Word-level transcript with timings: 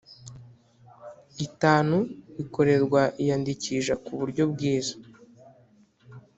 itanu 1.47 1.97
bikorerwa 2.35 3.01
iyandikisha 3.21 3.93
ku 4.03 4.11
buryo 4.19 4.43
bwiza 4.51 4.95